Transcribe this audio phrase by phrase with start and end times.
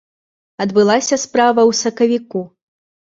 [0.65, 2.41] Адбылася справа ў сакавіку.